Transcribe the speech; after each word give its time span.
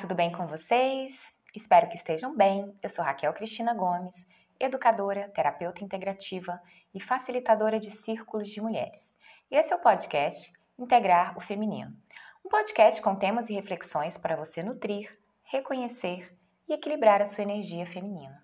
Tudo 0.00 0.14
bem 0.14 0.32
com 0.32 0.46
vocês? 0.46 1.14
Espero 1.54 1.86
que 1.90 1.96
estejam 1.96 2.34
bem. 2.34 2.74
Eu 2.82 2.88
sou 2.88 3.04
Raquel 3.04 3.34
Cristina 3.34 3.74
Gomes, 3.74 4.14
educadora, 4.58 5.28
terapeuta 5.34 5.84
integrativa 5.84 6.58
e 6.94 6.98
facilitadora 6.98 7.78
de 7.78 7.90
círculos 7.98 8.48
de 8.48 8.62
mulheres. 8.62 9.14
E 9.50 9.56
esse 9.56 9.70
é 9.70 9.76
o 9.76 9.80
podcast 9.80 10.50
Integrar 10.78 11.36
o 11.36 11.42
Feminino. 11.42 11.94
Um 12.42 12.48
podcast 12.48 13.02
com 13.02 13.14
temas 13.14 13.50
e 13.50 13.52
reflexões 13.52 14.16
para 14.16 14.36
você 14.36 14.62
nutrir, 14.62 15.14
reconhecer 15.44 16.34
e 16.66 16.72
equilibrar 16.72 17.20
a 17.20 17.26
sua 17.26 17.42
energia 17.42 17.84
feminina. 17.84 18.42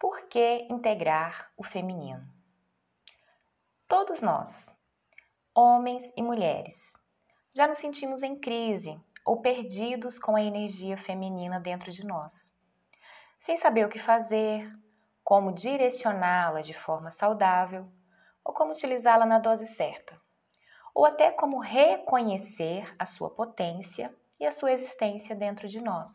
Por 0.00 0.26
que 0.26 0.66
integrar 0.68 1.48
o 1.56 1.62
feminino? 1.62 2.28
Todos 3.86 4.20
nós, 4.20 4.66
homens 5.54 6.12
e 6.16 6.22
mulheres, 6.22 6.76
já 7.54 7.68
nos 7.68 7.78
sentimos 7.78 8.22
em 8.24 8.36
crise 8.36 9.00
ou 9.28 9.42
perdidos 9.42 10.18
com 10.18 10.34
a 10.34 10.42
energia 10.42 10.96
feminina 10.96 11.60
dentro 11.60 11.92
de 11.92 12.02
nós, 12.02 12.32
sem 13.44 13.58
saber 13.58 13.84
o 13.84 13.90
que 13.90 13.98
fazer, 13.98 14.66
como 15.22 15.52
direcioná-la 15.52 16.62
de 16.62 16.72
forma 16.72 17.10
saudável 17.10 17.86
ou 18.42 18.54
como 18.54 18.72
utilizá-la 18.72 19.26
na 19.26 19.38
dose 19.38 19.66
certa, 19.74 20.18
ou 20.94 21.04
até 21.04 21.30
como 21.30 21.58
reconhecer 21.58 22.90
a 22.98 23.04
sua 23.04 23.28
potência 23.28 24.10
e 24.40 24.46
a 24.46 24.50
sua 24.50 24.72
existência 24.72 25.36
dentro 25.36 25.68
de 25.68 25.78
nós. 25.78 26.10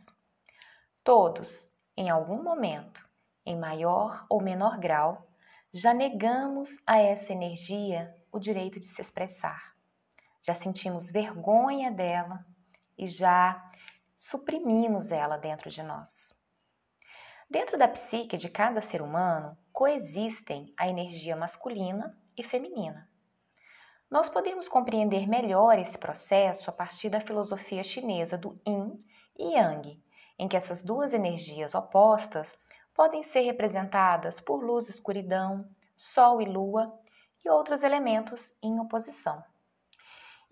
Todos, 1.04 1.70
em 1.96 2.10
algum 2.10 2.42
momento, 2.42 3.08
em 3.46 3.56
maior 3.56 4.26
ou 4.28 4.42
menor 4.42 4.80
grau, 4.80 5.28
já 5.72 5.94
negamos 5.94 6.76
a 6.88 6.98
essa 6.98 7.32
energia 7.32 8.12
o 8.32 8.40
direito 8.40 8.80
de 8.80 8.88
se 8.88 9.02
expressar. 9.04 9.76
Já 10.42 10.56
sentimos 10.56 11.12
vergonha 11.12 11.92
dela 11.92 12.44
e 12.98 13.08
já 13.08 13.72
suprimimos 14.18 15.12
ela 15.12 15.38
dentro 15.38 15.70
de 15.70 15.82
nós. 15.84 16.34
Dentro 17.50 17.78
da 17.78 17.88
psique 17.88 18.38
de 18.38 18.50
cada 18.50 18.82
ser 18.82 19.02
humano 19.02 19.58
coexistem 19.72 20.74
a 20.78 20.88
energia 20.88 21.36
masculina 21.36 22.18
e 22.38 22.44
feminina. 22.44 23.10
Nós 24.10 24.30
podemos 24.30 24.68
compreender 24.68 25.28
melhor 25.28 25.78
esse 25.78 25.98
processo 25.98 26.70
a 26.70 26.74
partir 26.74 27.10
da 27.10 27.20
filosofia 27.20 27.84
chinesa 27.84 28.38
do 28.38 28.60
Yin 28.68 29.04
e 29.38 29.56
Yang, 29.56 30.04
em 30.38 30.48
que 30.48 30.56
essas 30.56 30.82
duas 30.82 31.14
energias 31.14 31.74
opostas 31.74 32.48
podem 32.94 33.24
ser 33.24 33.42
representadas 33.42 34.40
por 34.40 34.64
luz 34.64 34.88
e 34.88 34.92
escuridão, 34.92 35.68
sol 35.98 36.42
e 36.42 36.46
lua 36.46 36.94
e 37.44 37.50
outros 37.50 37.84
elementos 37.84 38.54
em 38.62 38.80
oposição. 38.80 39.44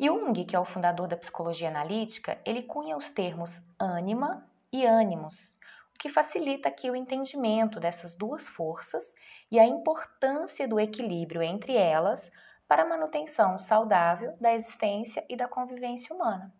Jung, 0.03 0.33
que 0.45 0.55
é 0.55 0.59
o 0.59 0.65
fundador 0.65 1.07
da 1.07 1.15
psicologia 1.15 1.69
analítica, 1.69 2.41
ele 2.43 2.63
cunha 2.63 2.97
os 2.97 3.11
termos 3.11 3.51
ânima 3.79 4.43
e 4.73 4.83
ânimos, 4.83 5.55
o 5.93 5.99
que 5.99 6.09
facilita 6.09 6.69
aqui 6.69 6.89
o 6.89 6.95
entendimento 6.95 7.79
dessas 7.79 8.15
duas 8.15 8.47
forças 8.49 9.05
e 9.51 9.59
a 9.59 9.65
importância 9.65 10.67
do 10.67 10.79
equilíbrio 10.79 11.43
entre 11.43 11.75
elas 11.75 12.31
para 12.67 12.81
a 12.81 12.89
manutenção 12.89 13.59
saudável 13.59 14.35
da 14.41 14.55
existência 14.55 15.23
e 15.29 15.35
da 15.35 15.47
convivência 15.47 16.15
humana. 16.15 16.51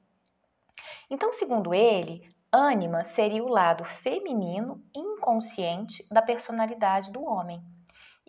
Então, 1.09 1.33
segundo 1.33 1.73
ele, 1.73 2.30
ânima 2.52 3.05
seria 3.05 3.44
o 3.44 3.50
lado 3.50 3.83
feminino 4.03 4.83
inconsciente 4.94 6.05
da 6.11 6.22
personalidade 6.22 7.11
do 7.11 7.23
homem, 7.23 7.59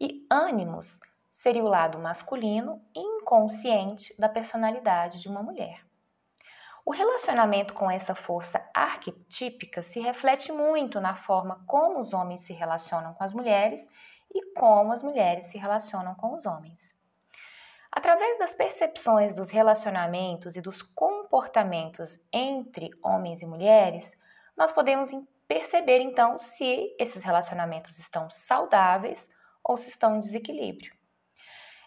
e 0.00 0.26
ânimos 0.31 0.98
seria 1.42 1.64
o 1.64 1.69
lado 1.69 1.98
masculino 1.98 2.80
inconsciente 2.94 4.14
da 4.16 4.28
personalidade 4.28 5.20
de 5.20 5.28
uma 5.28 5.42
mulher. 5.42 5.84
O 6.86 6.92
relacionamento 6.92 7.75
com 7.75 7.91
essa 7.91 8.14
força 8.14 8.64
arquetípica 8.72 9.82
se 9.82 9.98
reflete 9.98 10.52
muito 10.52 11.00
na 11.00 11.16
forma 11.16 11.62
como 11.66 11.98
os 11.98 12.12
homens 12.12 12.44
se 12.44 12.52
relacionam 12.52 13.12
com 13.14 13.25
as 13.25 13.34
mulheres 13.34 13.84
e 14.32 14.54
como 14.54 14.92
as 14.92 15.02
mulheres 15.02 15.47
se 15.47 15.58
relacionam 15.58 16.14
com 16.14 16.32
os 16.32 16.47
homens. 16.47 16.94
Através 17.91 18.38
das 18.38 18.54
percepções 18.54 19.34
dos 19.34 19.50
relacionamentos 19.50 20.54
e 20.54 20.60
dos 20.60 20.81
comportamentos 20.81 22.20
entre 22.32 22.91
homens 23.02 23.42
e 23.42 23.47
mulheres, 23.47 24.10
nós 24.56 24.70
podemos 24.70 25.10
perceber 25.48 25.98
então 25.98 26.38
se 26.38 26.94
esses 27.00 27.22
relacionamentos 27.22 27.98
estão 27.98 28.31
saudáveis 28.31 29.28
ou 29.62 29.76
se 29.76 29.88
estão 29.88 30.16
em 30.16 30.20
desequilíbrio. 30.20 31.01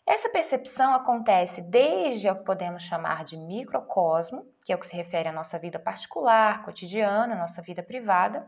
Essa 0.07 0.29
percepção 0.29 0.93
acontece 0.93 1.61
desde 1.61 2.29
o 2.29 2.35
que 2.35 2.43
podemos 2.43 2.83
chamar 2.83 3.23
de 3.23 3.35
microcosmo, 3.35 4.45
que 4.63 4.71
é 4.71 4.75
o 4.75 4.79
que 4.79 4.85
se 4.85 4.95
refere 4.95 5.27
à 5.29 5.31
nossa 5.31 5.57
vida 5.57 5.79
particular, 5.79 6.63
cotidiana, 6.63 7.35
nossa 7.35 7.59
vida 7.61 7.81
privada, 7.81 8.47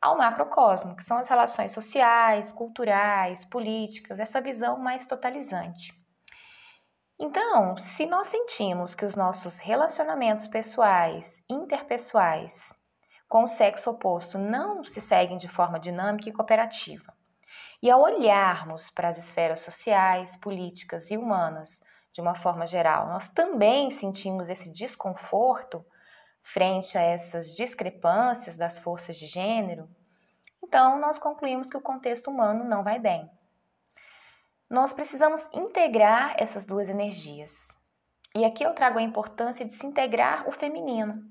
ao 0.00 0.16
macrocosmo, 0.16 0.94
que 0.94 1.02
são 1.02 1.18
as 1.18 1.26
relações 1.26 1.72
sociais, 1.72 2.52
culturais, 2.52 3.44
políticas, 3.46 4.20
essa 4.20 4.40
visão 4.40 4.78
mais 4.78 5.04
totalizante. 5.04 5.92
Então, 7.18 7.76
se 7.76 8.06
nós 8.06 8.28
sentimos 8.28 8.94
que 8.94 9.04
os 9.04 9.16
nossos 9.16 9.58
relacionamentos 9.58 10.46
pessoais, 10.46 11.26
interpessoais, 11.50 12.72
com 13.28 13.42
o 13.42 13.48
sexo 13.48 13.90
oposto 13.90 14.38
não 14.38 14.84
se 14.84 15.00
seguem 15.00 15.36
de 15.36 15.48
forma 15.48 15.80
dinâmica 15.80 16.28
e 16.28 16.32
cooperativa, 16.32 17.17
e 17.82 17.90
ao 17.90 18.00
olharmos 18.00 18.90
para 18.90 19.08
as 19.08 19.18
esferas 19.18 19.60
sociais, 19.60 20.34
políticas 20.36 21.10
e 21.10 21.16
humanas 21.16 21.80
de 22.12 22.20
uma 22.20 22.34
forma 22.34 22.66
geral, 22.66 23.06
nós 23.08 23.28
também 23.30 23.90
sentimos 23.92 24.48
esse 24.48 24.68
desconforto 24.70 25.84
frente 26.42 26.96
a 26.96 27.02
essas 27.02 27.54
discrepâncias 27.54 28.56
das 28.56 28.78
forças 28.78 29.16
de 29.16 29.26
gênero, 29.26 29.88
então 30.62 30.98
nós 30.98 31.18
concluímos 31.18 31.68
que 31.68 31.76
o 31.76 31.82
contexto 31.82 32.30
humano 32.30 32.64
não 32.64 32.82
vai 32.82 32.98
bem. 32.98 33.30
Nós 34.68 34.92
precisamos 34.92 35.40
integrar 35.52 36.34
essas 36.38 36.64
duas 36.66 36.88
energias. 36.88 37.52
E 38.34 38.44
aqui 38.44 38.62
eu 38.62 38.74
trago 38.74 38.98
a 38.98 39.02
importância 39.02 39.64
de 39.64 39.74
se 39.74 39.86
integrar 39.86 40.46
o 40.48 40.52
feminino. 40.52 41.22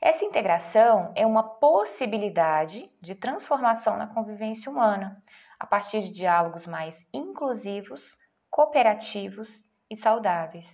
Essa 0.00 0.24
integração 0.24 1.12
é 1.14 1.24
uma 1.24 1.42
possibilidade 1.42 2.90
de 3.00 3.14
transformação 3.14 3.96
na 3.96 4.06
convivência 4.08 4.70
humana, 4.70 5.22
a 5.58 5.66
partir 5.66 6.02
de 6.02 6.10
diálogos 6.10 6.66
mais 6.66 6.96
inclusivos, 7.12 8.16
cooperativos 8.50 9.48
e 9.90 9.96
saudáveis. 9.96 10.66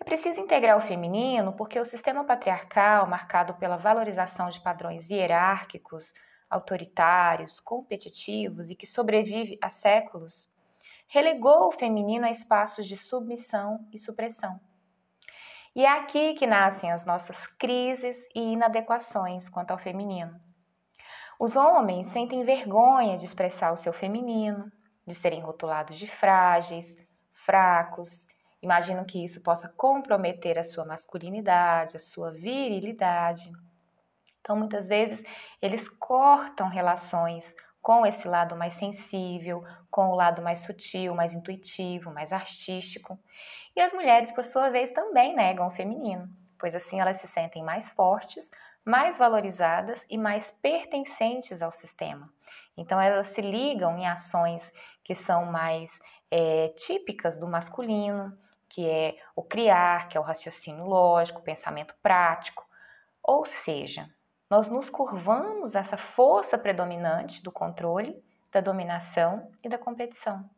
É 0.00 0.04
preciso 0.04 0.40
integrar 0.40 0.76
o 0.76 0.86
feminino 0.86 1.52
porque 1.54 1.78
o 1.78 1.84
sistema 1.84 2.24
patriarcal, 2.24 3.06
marcado 3.06 3.54
pela 3.54 3.76
valorização 3.76 4.48
de 4.50 4.60
padrões 4.60 5.08
hierárquicos, 5.08 6.12
autoritários, 6.50 7.58
competitivos 7.60 8.70
e 8.70 8.76
que 8.76 8.86
sobrevive 8.86 9.58
há 9.62 9.70
séculos, 9.70 10.48
relegou 11.08 11.68
o 11.68 11.72
feminino 11.72 12.26
a 12.26 12.30
espaços 12.30 12.86
de 12.86 12.96
submissão 12.96 13.86
e 13.92 13.98
supressão. 13.98 14.60
E 15.74 15.84
é 15.84 15.88
aqui 15.88 16.34
que 16.34 16.46
nascem 16.46 16.92
as 16.92 17.04
nossas 17.04 17.36
crises 17.58 18.16
e 18.34 18.40
inadequações 18.52 19.48
quanto 19.48 19.72
ao 19.72 19.78
feminino. 19.78 20.43
Os 21.38 21.56
homens 21.56 22.08
sentem 22.08 22.44
vergonha 22.44 23.16
de 23.16 23.24
expressar 23.24 23.72
o 23.72 23.76
seu 23.76 23.92
feminino, 23.92 24.70
de 25.06 25.14
serem 25.14 25.40
rotulados 25.40 25.98
de 25.98 26.06
frágeis, 26.06 26.94
fracos, 27.44 28.26
imaginam 28.62 29.04
que 29.04 29.22
isso 29.22 29.40
possa 29.40 29.68
comprometer 29.68 30.58
a 30.58 30.64
sua 30.64 30.84
masculinidade, 30.84 31.96
a 31.96 32.00
sua 32.00 32.30
virilidade. 32.30 33.50
Então, 34.40 34.56
muitas 34.56 34.88
vezes, 34.88 35.22
eles 35.60 35.88
cortam 35.88 36.68
relações 36.68 37.54
com 37.82 38.06
esse 38.06 38.26
lado 38.26 38.56
mais 38.56 38.74
sensível, 38.74 39.62
com 39.90 40.08
o 40.08 40.14
lado 40.14 40.40
mais 40.40 40.60
sutil, 40.60 41.14
mais 41.14 41.34
intuitivo, 41.34 42.10
mais 42.10 42.32
artístico. 42.32 43.18
E 43.76 43.80
as 43.80 43.92
mulheres, 43.92 44.30
por 44.32 44.44
sua 44.44 44.70
vez, 44.70 44.90
também 44.92 45.34
negam 45.36 45.66
o 45.66 45.72
feminino, 45.72 46.28
pois 46.58 46.74
assim 46.74 46.98
elas 46.98 47.18
se 47.18 47.28
sentem 47.28 47.62
mais 47.62 47.86
fortes, 47.90 48.50
mais 48.84 49.16
valorizadas 49.16 49.98
e 50.08 50.18
mais 50.18 50.44
pertencentes 50.60 51.62
ao 51.62 51.72
sistema. 51.72 52.28
Então, 52.76 53.00
elas 53.00 53.28
se 53.28 53.40
ligam 53.40 53.96
em 53.96 54.06
ações 54.06 54.72
que 55.02 55.14
são 55.14 55.46
mais 55.46 55.90
é, 56.30 56.68
típicas 56.76 57.38
do 57.38 57.46
masculino, 57.46 58.36
que 58.68 58.88
é 58.88 59.16
o 59.36 59.42
criar, 59.42 60.08
que 60.08 60.16
é 60.16 60.20
o 60.20 60.24
raciocínio 60.24 60.84
lógico, 60.84 61.40
o 61.40 61.44
pensamento 61.44 61.94
prático. 62.02 62.66
Ou 63.22 63.44
seja, 63.46 64.08
nós 64.50 64.68
nos 64.68 64.90
curvamos 64.90 65.74
essa 65.74 65.96
força 65.96 66.58
predominante 66.58 67.42
do 67.42 67.52
controle, 67.52 68.22
da 68.52 68.60
dominação 68.60 69.50
e 69.62 69.68
da 69.68 69.78
competição. 69.78 70.48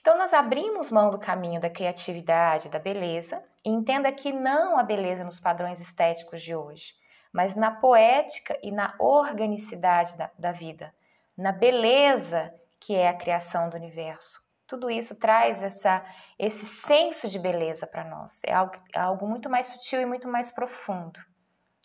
Então, 0.00 0.18
nós 0.18 0.34
abrimos 0.34 0.90
mão 0.90 1.10
do 1.10 1.18
caminho 1.18 1.60
da 1.60 1.70
criatividade, 1.70 2.68
da 2.68 2.78
beleza, 2.78 3.42
e 3.64 3.70
entenda 3.70 4.12
que 4.12 4.32
não 4.32 4.78
a 4.78 4.82
beleza 4.82 5.24
nos 5.24 5.40
padrões 5.40 5.80
estéticos 5.80 6.42
de 6.42 6.54
hoje, 6.54 6.92
mas 7.34 7.56
na 7.56 7.72
poética 7.72 8.56
e 8.62 8.70
na 8.70 8.94
organicidade 8.96 10.16
da, 10.16 10.30
da 10.38 10.52
vida, 10.52 10.94
na 11.36 11.50
beleza 11.50 12.54
que 12.78 12.94
é 12.94 13.08
a 13.08 13.16
criação 13.16 13.68
do 13.68 13.76
universo. 13.76 14.40
Tudo 14.68 14.88
isso 14.88 15.16
traz 15.16 15.60
essa, 15.60 16.04
esse 16.38 16.64
senso 16.64 17.28
de 17.28 17.38
beleza 17.38 17.88
para 17.88 18.04
nós. 18.04 18.40
É 18.46 18.54
algo, 18.54 18.74
é 18.94 19.00
algo 19.00 19.26
muito 19.26 19.50
mais 19.50 19.66
sutil 19.66 20.00
e 20.00 20.06
muito 20.06 20.28
mais 20.28 20.52
profundo. 20.52 21.18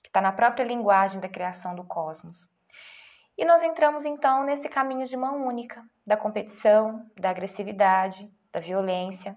que 0.03 0.09
está 0.09 0.21
na 0.21 0.31
própria 0.31 0.63
linguagem 0.63 1.19
da 1.19 1.27
criação 1.27 1.75
do 1.75 1.83
cosmos. 1.83 2.47
E 3.35 3.43
nós 3.43 3.63
entramos 3.63 4.05
então 4.05 4.43
nesse 4.43 4.69
caminho 4.69 5.07
de 5.07 5.17
mão 5.17 5.47
única, 5.47 5.83
da 6.05 6.15
competição, 6.15 7.09
da 7.17 7.31
agressividade, 7.31 8.29
da 8.51 8.59
violência, 8.59 9.35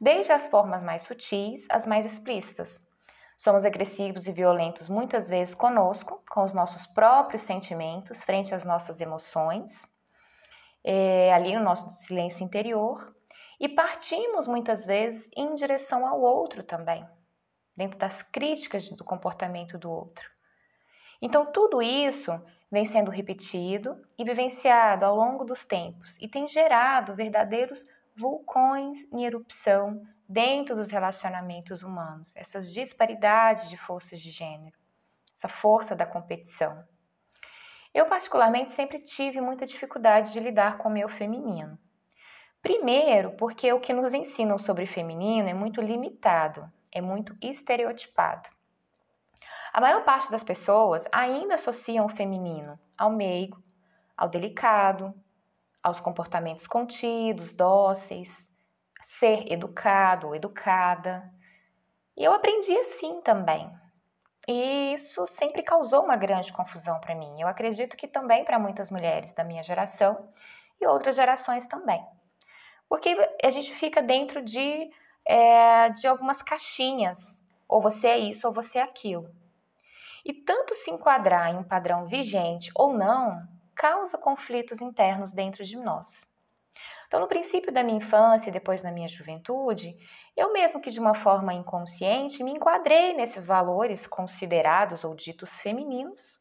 desde 0.00 0.32
as 0.32 0.46
formas 0.46 0.82
mais 0.82 1.02
sutis 1.02 1.66
às 1.68 1.86
mais 1.86 2.06
explícitas. 2.06 2.80
Somos 3.42 3.64
agressivos 3.64 4.28
e 4.28 4.32
violentos 4.32 4.88
muitas 4.88 5.28
vezes 5.28 5.52
conosco, 5.52 6.22
com 6.30 6.44
os 6.44 6.52
nossos 6.52 6.86
próprios 6.86 7.42
sentimentos, 7.42 8.22
frente 8.22 8.54
às 8.54 8.64
nossas 8.64 9.00
emoções, 9.00 9.84
é, 10.84 11.34
ali 11.34 11.52
no 11.56 11.64
nosso 11.64 11.90
silêncio 12.06 12.44
interior, 12.44 13.12
e 13.58 13.68
partimos 13.68 14.46
muitas 14.46 14.86
vezes 14.86 15.28
em 15.36 15.56
direção 15.56 16.06
ao 16.06 16.20
outro 16.20 16.62
também, 16.62 17.04
dentro 17.76 17.98
das 17.98 18.22
críticas 18.22 18.88
do 18.90 19.02
comportamento 19.02 19.76
do 19.76 19.90
outro. 19.90 20.24
Então, 21.20 21.44
tudo 21.46 21.82
isso 21.82 22.30
vem 22.70 22.86
sendo 22.86 23.10
repetido 23.10 24.00
e 24.16 24.22
vivenciado 24.22 25.04
ao 25.04 25.16
longo 25.16 25.44
dos 25.44 25.64
tempos 25.64 26.16
e 26.20 26.28
tem 26.28 26.46
gerado 26.46 27.16
verdadeiros 27.16 27.84
vulcões 28.16 28.98
em 29.12 29.24
erupção 29.24 30.00
dentro 30.32 30.74
dos 30.74 30.90
relacionamentos 30.90 31.82
humanos, 31.82 32.32
essas 32.34 32.72
disparidades 32.72 33.68
de 33.68 33.76
forças 33.76 34.18
de 34.18 34.30
gênero, 34.30 34.74
essa 35.36 35.46
força 35.46 35.94
da 35.94 36.06
competição. 36.06 36.82
Eu, 37.92 38.06
particularmente, 38.06 38.72
sempre 38.72 38.98
tive 39.00 39.42
muita 39.42 39.66
dificuldade 39.66 40.32
de 40.32 40.40
lidar 40.40 40.78
com 40.78 40.88
o 40.88 40.92
meu 40.92 41.06
feminino. 41.10 41.78
Primeiro, 42.62 43.32
porque 43.32 43.70
o 43.74 43.80
que 43.80 43.92
nos 43.92 44.14
ensinam 44.14 44.56
sobre 44.56 44.86
feminino 44.86 45.48
é 45.48 45.52
muito 45.52 45.82
limitado, 45.82 46.72
é 46.90 47.02
muito 47.02 47.36
estereotipado. 47.42 48.48
A 49.70 49.80
maior 49.82 50.02
parte 50.02 50.30
das 50.30 50.42
pessoas 50.42 51.04
ainda 51.12 51.56
associam 51.56 52.06
o 52.06 52.16
feminino 52.16 52.78
ao 52.96 53.10
meigo, 53.10 53.62
ao 54.16 54.30
delicado, 54.30 55.12
aos 55.82 56.00
comportamentos 56.00 56.66
contidos, 56.66 57.52
dóceis, 57.52 58.50
ser 59.22 59.52
educado 59.52 60.26
ou 60.26 60.34
educada. 60.34 61.30
E 62.16 62.24
eu 62.24 62.32
aprendi 62.32 62.76
assim 62.78 63.20
também. 63.20 63.72
E 64.48 64.94
isso 64.94 65.24
sempre 65.38 65.62
causou 65.62 66.02
uma 66.02 66.16
grande 66.16 66.52
confusão 66.52 66.98
para 66.98 67.14
mim. 67.14 67.40
Eu 67.40 67.46
acredito 67.46 67.96
que 67.96 68.08
também 68.08 68.44
para 68.44 68.58
muitas 68.58 68.90
mulheres 68.90 69.32
da 69.32 69.44
minha 69.44 69.62
geração 69.62 70.28
e 70.80 70.86
outras 70.88 71.14
gerações 71.14 71.68
também. 71.68 72.04
Porque 72.88 73.16
a 73.44 73.50
gente 73.50 73.72
fica 73.76 74.02
dentro 74.02 74.42
de, 74.42 74.90
é, 75.24 75.90
de 75.90 76.08
algumas 76.08 76.42
caixinhas. 76.42 77.40
Ou 77.68 77.80
você 77.80 78.08
é 78.08 78.18
isso 78.18 78.48
ou 78.48 78.52
você 78.52 78.78
é 78.78 78.82
aquilo. 78.82 79.30
E 80.24 80.32
tanto 80.32 80.74
se 80.74 80.90
enquadrar 80.90 81.48
em 81.50 81.58
um 81.58 81.64
padrão 81.64 82.06
vigente 82.06 82.72
ou 82.74 82.92
não 82.92 83.40
causa 83.72 84.18
conflitos 84.18 84.80
internos 84.80 85.32
dentro 85.32 85.64
de 85.64 85.76
nós. 85.76 86.31
Então, 87.12 87.20
no 87.20 87.28
princípio 87.28 87.70
da 87.70 87.82
minha 87.82 87.98
infância 87.98 88.48
e 88.48 88.52
depois 88.52 88.82
na 88.82 88.90
minha 88.90 89.06
juventude, 89.06 89.94
eu 90.34 90.50
mesmo 90.50 90.80
que 90.80 90.90
de 90.90 90.98
uma 90.98 91.14
forma 91.14 91.52
inconsciente 91.52 92.42
me 92.42 92.52
enquadrei 92.52 93.12
nesses 93.12 93.44
valores 93.44 94.06
considerados 94.06 95.04
ou 95.04 95.14
ditos 95.14 95.52
femininos 95.60 96.40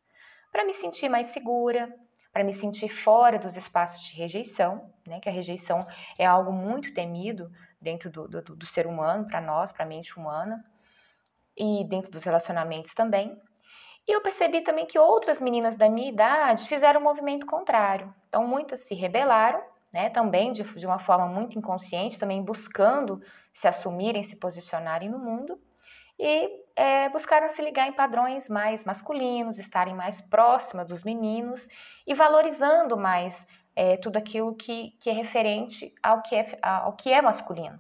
para 0.49 0.63
me 0.63 0.73
sentir 0.73 1.09
mais 1.09 1.27
segura, 1.27 1.93
para 2.31 2.45
me 2.45 2.53
sentir 2.53 2.87
fora 2.87 3.37
dos 3.37 3.57
espaços 3.57 3.99
de 3.99 4.15
rejeição, 4.15 4.89
né? 5.05 5.19
Que 5.19 5.27
a 5.27 5.31
rejeição 5.33 5.85
é 6.17 6.25
algo 6.25 6.53
muito 6.53 6.93
temido 6.93 7.51
dentro 7.81 8.09
do, 8.09 8.29
do, 8.29 8.55
do 8.55 8.65
ser 8.65 8.87
humano, 8.87 9.27
para 9.27 9.41
nós, 9.41 9.73
para 9.73 9.83
a 9.83 9.89
mente 9.89 10.17
humana, 10.17 10.63
e 11.57 11.83
dentro 11.83 12.09
dos 12.09 12.23
relacionamentos 12.23 12.93
também. 12.93 13.37
E 14.07 14.15
eu 14.15 14.21
percebi 14.21 14.61
também 14.61 14.85
que 14.85 14.97
outras 14.97 15.41
meninas 15.41 15.75
da 15.75 15.89
minha 15.89 16.09
idade 16.09 16.65
fizeram 16.69 17.01
um 17.01 17.03
movimento 17.03 17.45
contrário. 17.45 18.15
Então, 18.29 18.47
muitas 18.47 18.79
se 18.85 18.95
rebelaram, 18.95 19.61
né, 19.91 20.09
também 20.09 20.53
de, 20.53 20.63
de 20.63 20.85
uma 20.85 20.99
forma 20.99 21.27
muito 21.27 21.57
inconsciente, 21.57 22.19
também 22.19 22.41
buscando 22.41 23.21
se 23.53 23.67
assumirem, 23.67 24.23
se 24.23 24.35
posicionarem 24.35 25.09
no 25.09 25.19
mundo, 25.19 25.59
e 26.17 26.63
é, 26.75 27.09
buscaram 27.09 27.49
se 27.49 27.61
ligar 27.61 27.87
em 27.87 27.93
padrões 27.93 28.47
mais 28.47 28.85
masculinos, 28.85 29.57
estarem 29.57 29.93
mais 29.93 30.21
próximas 30.21 30.87
dos 30.87 31.03
meninos 31.03 31.67
e 32.05 32.13
valorizando 32.13 32.95
mais 32.95 33.45
é, 33.75 33.97
tudo 33.97 34.17
aquilo 34.17 34.55
que, 34.55 34.91
que 34.99 35.09
é 35.09 35.13
referente 35.13 35.93
ao 36.01 36.21
que 36.21 36.35
é, 36.35 36.59
ao 36.61 36.93
que 36.93 37.11
é 37.11 37.21
masculino. 37.21 37.79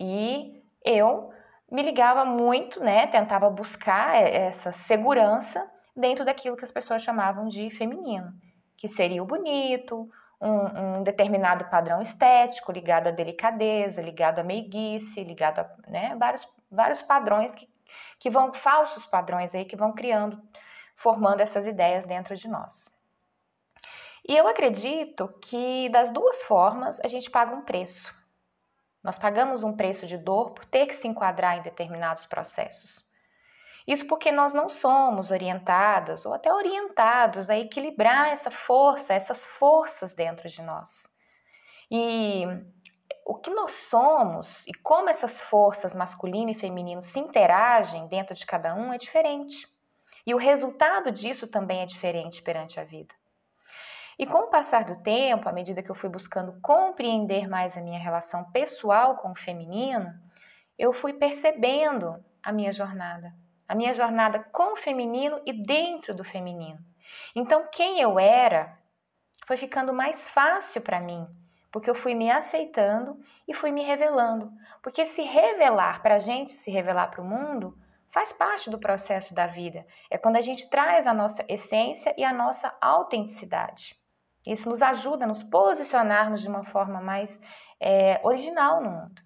E 0.00 0.62
eu 0.84 1.30
me 1.70 1.82
ligava 1.82 2.24
muito, 2.24 2.80
né? 2.80 3.06
Tentava 3.06 3.50
buscar 3.50 4.16
essa 4.16 4.72
segurança 4.72 5.70
dentro 5.96 6.24
daquilo 6.24 6.56
que 6.56 6.64
as 6.64 6.72
pessoas 6.72 7.02
chamavam 7.02 7.48
de 7.48 7.70
feminino, 7.70 8.32
que 8.76 8.88
seria 8.88 9.22
o 9.22 9.26
bonito, 9.26 10.08
um, 10.40 10.98
um 10.98 11.02
determinado 11.02 11.64
padrão 11.66 12.02
estético 12.02 12.72
ligado 12.72 13.08
à 13.08 13.10
delicadeza, 13.10 14.02
ligado 14.02 14.40
à 14.40 14.42
meiguice, 14.42 15.22
ligado 15.22 15.60
a 15.60 15.70
né, 15.88 16.14
vários, 16.18 16.46
vários 16.70 17.02
padrões 17.02 17.54
que, 17.54 17.68
que 18.18 18.30
vão, 18.30 18.52
falsos 18.52 19.06
padrões 19.06 19.54
aí 19.54 19.64
que 19.64 19.76
vão 19.76 19.92
criando, 19.92 20.40
formando 20.96 21.40
essas 21.40 21.66
ideias 21.66 22.06
dentro 22.06 22.36
de 22.36 22.48
nós. 22.48 22.90
E 24.26 24.34
eu 24.34 24.48
acredito 24.48 25.28
que 25.42 25.88
das 25.90 26.10
duas 26.10 26.42
formas 26.44 26.98
a 27.00 27.08
gente 27.08 27.30
paga 27.30 27.54
um 27.54 27.62
preço. 27.62 28.14
Nós 29.02 29.18
pagamos 29.18 29.62
um 29.62 29.76
preço 29.76 30.06
de 30.06 30.16
dor 30.16 30.52
por 30.52 30.64
ter 30.64 30.86
que 30.86 30.94
se 30.94 31.06
enquadrar 31.06 31.58
em 31.58 31.62
determinados 31.62 32.24
processos. 32.24 33.03
Isso 33.86 34.06
porque 34.06 34.32
nós 34.32 34.54
não 34.54 34.68
somos 34.68 35.30
orientadas 35.30 36.24
ou 36.24 36.32
até 36.32 36.52
orientados 36.52 37.50
a 37.50 37.58
equilibrar 37.58 38.28
essa 38.28 38.50
força, 38.50 39.12
essas 39.12 39.44
forças 39.44 40.14
dentro 40.14 40.48
de 40.48 40.62
nós. 40.62 40.90
E 41.90 42.44
o 43.26 43.34
que 43.34 43.50
nós 43.50 43.72
somos 43.90 44.66
e 44.66 44.72
como 44.74 45.10
essas 45.10 45.40
forças 45.42 45.94
masculino 45.94 46.50
e 46.50 46.54
feminino 46.54 47.02
se 47.02 47.18
interagem 47.18 48.06
dentro 48.08 48.34
de 48.34 48.46
cada 48.46 48.74
um 48.74 48.92
é 48.92 48.98
diferente. 48.98 49.68
E 50.26 50.34
o 50.34 50.38
resultado 50.38 51.10
disso 51.10 51.46
também 51.46 51.82
é 51.82 51.86
diferente 51.86 52.42
perante 52.42 52.80
a 52.80 52.84
vida. 52.84 53.14
E 54.18 54.26
com 54.26 54.38
o 54.38 54.50
passar 54.50 54.84
do 54.84 55.02
tempo, 55.02 55.48
à 55.48 55.52
medida 55.52 55.82
que 55.82 55.90
eu 55.90 55.94
fui 55.94 56.08
buscando 56.08 56.58
compreender 56.62 57.48
mais 57.48 57.76
a 57.76 57.80
minha 57.80 57.98
relação 57.98 58.44
pessoal 58.52 59.16
com 59.16 59.32
o 59.32 59.38
feminino, 59.38 60.12
eu 60.78 60.92
fui 60.92 61.12
percebendo 61.12 62.24
a 62.42 62.52
minha 62.52 62.72
jornada, 62.72 63.32
a 63.68 63.74
minha 63.74 63.94
jornada 63.94 64.40
com 64.52 64.72
o 64.72 64.76
feminino 64.76 65.40
e 65.44 65.52
dentro 65.52 66.14
do 66.14 66.24
feminino. 66.24 66.78
Então, 67.34 67.66
quem 67.72 68.00
eu 68.00 68.18
era 68.18 68.78
foi 69.46 69.56
ficando 69.56 69.92
mais 69.92 70.28
fácil 70.30 70.80
para 70.80 71.00
mim, 71.00 71.26
porque 71.70 71.90
eu 71.90 71.94
fui 71.94 72.14
me 72.14 72.30
aceitando 72.30 73.18
e 73.46 73.54
fui 73.54 73.70
me 73.70 73.82
revelando. 73.82 74.50
Porque 74.82 75.06
se 75.06 75.22
revelar 75.22 76.02
para 76.02 76.16
a 76.16 76.20
gente, 76.20 76.52
se 76.52 76.70
revelar 76.70 77.08
para 77.08 77.20
o 77.20 77.24
mundo, 77.24 77.76
faz 78.10 78.32
parte 78.32 78.70
do 78.70 78.78
processo 78.78 79.34
da 79.34 79.46
vida. 79.46 79.86
É 80.10 80.16
quando 80.16 80.36
a 80.36 80.40
gente 80.40 80.68
traz 80.70 81.06
a 81.06 81.12
nossa 81.12 81.44
essência 81.48 82.14
e 82.16 82.24
a 82.24 82.32
nossa 82.32 82.74
autenticidade. 82.80 83.96
Isso 84.46 84.68
nos 84.68 84.82
ajuda 84.82 85.24
a 85.24 85.28
nos 85.28 85.42
posicionarmos 85.42 86.42
de 86.42 86.48
uma 86.48 86.64
forma 86.64 87.00
mais 87.00 87.40
é, 87.80 88.20
original 88.22 88.82
no 88.82 88.90
mundo. 88.90 89.22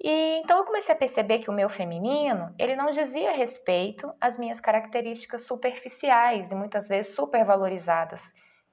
E 0.00 0.38
então 0.38 0.58
eu 0.58 0.64
comecei 0.64 0.94
a 0.94 0.98
perceber 0.98 1.40
que 1.40 1.50
o 1.50 1.52
meu 1.52 1.68
feminino, 1.68 2.54
ele 2.58 2.76
não 2.76 2.90
dizia 2.90 3.32
respeito 3.32 4.12
às 4.20 4.38
minhas 4.38 4.60
características 4.60 5.42
superficiais 5.42 6.50
e 6.50 6.54
muitas 6.54 6.86
vezes 6.86 7.14
supervalorizadas 7.14 8.22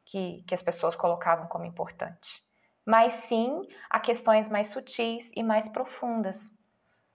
que, 0.06 0.44
que 0.48 0.54
as 0.54 0.62
pessoas 0.62 0.96
colocavam 0.96 1.48
como 1.48 1.66
importante, 1.66 2.44
mas 2.86 3.14
sim 3.14 3.68
a 3.90 4.00
questões 4.00 4.48
mais 4.48 4.70
sutis 4.70 5.32
e 5.36 5.42
mais 5.42 5.68
profundas. 5.70 6.38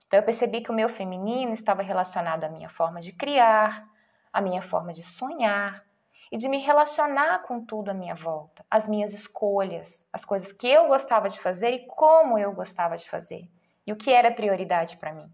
Então 0.09 0.19
eu 0.19 0.25
percebi 0.25 0.61
que 0.61 0.73
o 0.73 0.75
meu 0.75 0.89
feminino 0.89 1.53
estava 1.53 1.83
relacionado 1.83 2.43
à 2.43 2.49
minha 2.49 2.69
forma 2.69 3.01
de 3.01 3.13
criar, 3.13 3.89
à 4.33 4.41
minha 4.41 4.63
forma 4.63 4.93
de 4.93 5.05
sonhar, 5.05 5.85
e 6.33 6.37
de 6.37 6.49
me 6.49 6.59
relacionar 6.59 7.43
com 7.43 7.65
tudo 7.65 7.91
à 7.91 7.95
minha 7.95 8.15
volta, 8.15 8.65
as 8.69 8.89
minhas 8.89 9.13
escolhas, 9.13 10.05
as 10.13 10.25
coisas 10.25 10.53
que 10.53 10.67
eu 10.67 10.89
gostava 10.89 11.29
de 11.29 11.41
fazer 11.41 11.71
e 11.71 11.87
como 11.87 12.39
eu 12.39 12.53
gostava 12.53 12.97
de 12.97 13.09
fazer, 13.09 13.49
e 13.91 13.93
o 13.93 13.97
que 13.97 14.13
era 14.13 14.31
prioridade 14.31 14.97
para 14.99 15.13
mim. 15.13 15.29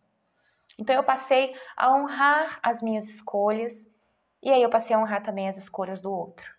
Então 0.78 0.94
eu 0.94 1.04
passei 1.04 1.54
a 1.76 1.94
honrar 1.94 2.58
as 2.62 2.82
minhas 2.82 3.06
escolhas 3.06 3.86
e 4.42 4.50
aí 4.50 4.62
eu 4.62 4.70
passei 4.70 4.96
a 4.96 4.98
honrar 4.98 5.22
também 5.22 5.46
as 5.46 5.58
escolhas 5.58 6.00
do 6.00 6.10
outro. 6.10 6.50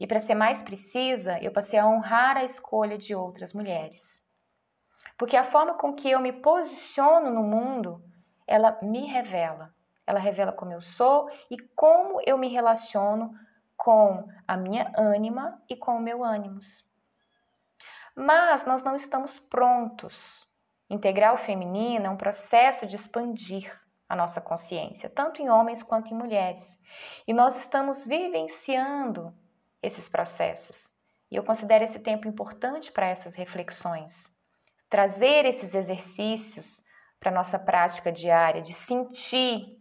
E 0.00 0.06
para 0.06 0.20
ser 0.20 0.34
mais 0.34 0.60
precisa, 0.64 1.40
eu 1.40 1.52
passei 1.52 1.78
a 1.78 1.86
honrar 1.86 2.36
a 2.36 2.44
escolha 2.44 2.98
de 2.98 3.14
outras 3.14 3.52
mulheres. 3.52 4.02
Porque 5.16 5.36
a 5.36 5.44
forma 5.44 5.74
com 5.74 5.94
que 5.94 6.10
eu 6.10 6.18
me 6.18 6.32
posiciono 6.32 7.30
no 7.30 7.44
mundo, 7.44 8.02
ela 8.44 8.76
me 8.82 9.06
revela. 9.06 9.72
Ela 10.04 10.18
revela 10.18 10.50
como 10.50 10.72
eu 10.72 10.80
sou 10.80 11.30
e 11.48 11.56
como 11.76 12.20
eu 12.26 12.36
me 12.36 12.48
relaciono 12.48 13.32
com 13.76 14.28
a 14.46 14.56
minha 14.56 14.92
ânima 14.96 15.62
e 15.68 15.76
com 15.76 15.98
o 15.98 16.02
meu 16.02 16.24
ânimos. 16.24 16.84
Mas 18.16 18.64
nós 18.66 18.82
não 18.82 18.96
estamos 18.96 19.38
prontos. 19.38 20.47
Integrar 20.90 21.34
o 21.34 21.38
feminino 21.38 22.06
é 22.06 22.10
um 22.10 22.16
processo 22.16 22.86
de 22.86 22.96
expandir, 22.96 23.70
a 24.08 24.16
nossa 24.16 24.40
consciência, 24.40 25.10
tanto 25.10 25.42
em 25.42 25.50
homens 25.50 25.82
quanto 25.82 26.12
em 26.12 26.16
mulheres. 26.16 26.64
E 27.26 27.32
nós 27.32 27.54
estamos 27.56 28.02
vivenciando 28.04 29.34
esses 29.82 30.08
processos. 30.08 30.90
E 31.30 31.36
eu 31.36 31.44
considero 31.44 31.84
esse 31.84 31.98
tempo 31.98 32.26
importante 32.26 32.90
para 32.90 33.06
essas 33.06 33.34
reflexões. 33.34 34.32
Trazer 34.88 35.44
esses 35.44 35.74
exercícios 35.74 36.82
para 37.20 37.30
a 37.30 37.34
nossa 37.34 37.58
prática 37.58 38.10
diária, 38.10 38.62
de 38.62 38.72
sentir 38.72 39.76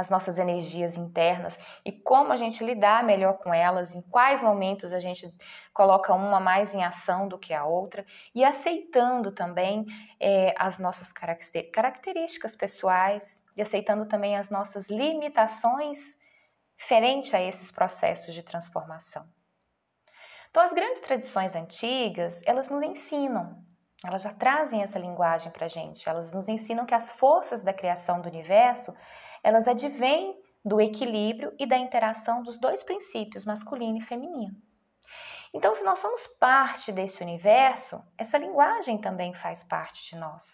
as 0.00 0.08
nossas 0.08 0.38
energias 0.38 0.96
internas 0.96 1.58
e 1.84 1.92
como 1.92 2.32
a 2.32 2.36
gente 2.36 2.64
lidar 2.64 3.04
melhor 3.04 3.34
com 3.34 3.52
elas, 3.52 3.94
em 3.94 4.00
quais 4.00 4.42
momentos 4.42 4.94
a 4.94 4.98
gente 4.98 5.30
coloca 5.74 6.14
uma 6.14 6.40
mais 6.40 6.72
em 6.72 6.82
ação 6.82 7.28
do 7.28 7.38
que 7.38 7.52
a 7.52 7.66
outra 7.66 8.06
e 8.34 8.42
aceitando 8.42 9.30
também 9.30 9.84
é, 10.18 10.54
as 10.56 10.78
nossas 10.78 11.12
características 11.70 12.56
pessoais 12.56 13.44
e 13.54 13.60
aceitando 13.60 14.06
também 14.06 14.38
as 14.38 14.48
nossas 14.48 14.88
limitações 14.88 15.98
frente 16.78 17.36
a 17.36 17.42
esses 17.42 17.70
processos 17.70 18.32
de 18.32 18.42
transformação. 18.42 19.28
Então, 20.48 20.62
as 20.62 20.72
grandes 20.72 21.00
tradições 21.02 21.54
antigas, 21.54 22.40
elas 22.46 22.70
nos 22.70 22.82
ensinam, 22.82 23.62
elas 24.02 24.22
já 24.22 24.32
trazem 24.32 24.82
essa 24.82 24.98
linguagem 24.98 25.52
para 25.52 25.66
a 25.66 25.68
gente, 25.68 26.08
elas 26.08 26.32
nos 26.32 26.48
ensinam 26.48 26.86
que 26.86 26.94
as 26.94 27.10
forças 27.10 27.62
da 27.62 27.74
criação 27.74 28.22
do 28.22 28.30
universo, 28.30 28.94
elas 29.42 29.66
advêm 29.66 30.38
do 30.64 30.80
equilíbrio 30.80 31.54
e 31.58 31.66
da 31.66 31.78
interação 31.78 32.42
dos 32.42 32.58
dois 32.58 32.82
princípios, 32.82 33.44
masculino 33.44 33.98
e 33.98 34.02
feminino. 34.02 34.54
Então, 35.52 35.74
se 35.74 35.82
nós 35.82 35.98
somos 35.98 36.26
parte 36.38 36.92
desse 36.92 37.22
universo, 37.22 38.02
essa 38.16 38.38
linguagem 38.38 39.00
também 39.00 39.34
faz 39.34 39.64
parte 39.64 40.10
de 40.10 40.16
nós. 40.16 40.44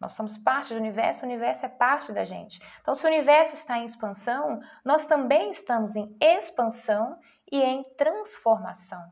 Nós 0.00 0.14
somos 0.14 0.36
parte 0.38 0.72
do 0.72 0.80
universo, 0.80 1.22
o 1.22 1.28
universo 1.28 1.66
é 1.66 1.68
parte 1.68 2.10
da 2.12 2.24
gente. 2.24 2.58
Então, 2.80 2.94
se 2.94 3.04
o 3.04 3.08
universo 3.08 3.54
está 3.54 3.78
em 3.78 3.84
expansão, 3.84 4.58
nós 4.84 5.04
também 5.04 5.52
estamos 5.52 5.94
em 5.94 6.16
expansão 6.20 7.18
e 7.52 7.60
em 7.60 7.84
transformação. 7.96 9.02